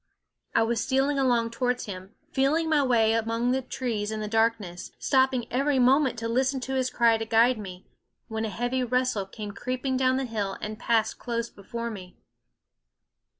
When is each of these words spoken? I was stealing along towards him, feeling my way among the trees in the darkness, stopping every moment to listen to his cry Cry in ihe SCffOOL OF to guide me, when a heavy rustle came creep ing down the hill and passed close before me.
I 0.55 0.63
was 0.63 0.83
stealing 0.83 1.19
along 1.19 1.51
towards 1.51 1.85
him, 1.85 2.15
feeling 2.31 2.67
my 2.67 2.81
way 2.81 3.13
among 3.13 3.51
the 3.51 3.61
trees 3.61 4.09
in 4.09 4.19
the 4.19 4.27
darkness, 4.27 4.91
stopping 4.97 5.45
every 5.51 5.77
moment 5.77 6.17
to 6.17 6.27
listen 6.27 6.59
to 6.61 6.73
his 6.73 6.89
cry 6.89 7.19
Cry 7.19 7.19
in 7.19 7.19
ihe 7.19 7.19
SCffOOL 7.19 7.21
OF 7.21 7.29
to 7.29 7.29
guide 7.29 7.57
me, 7.59 7.85
when 8.27 8.45
a 8.45 8.49
heavy 8.49 8.83
rustle 8.83 9.27
came 9.27 9.51
creep 9.51 9.85
ing 9.85 9.97
down 9.97 10.17
the 10.17 10.25
hill 10.25 10.57
and 10.59 10.79
passed 10.79 11.19
close 11.19 11.51
before 11.51 11.91
me. 11.91 12.17